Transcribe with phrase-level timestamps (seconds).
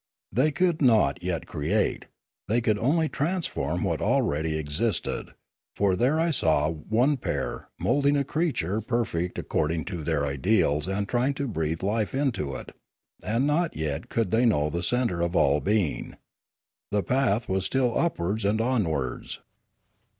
[0.31, 2.05] They could not yet create;
[2.47, 5.35] they could only transform what already existed,
[5.75, 11.07] for there I saw one pair, moulding a creature perfect according to their ideals and
[11.07, 12.71] trying to breathe life into it,
[13.23, 16.15] and not yet could they know the centre of all being.
[16.89, 19.39] The path was still upwards and onwards.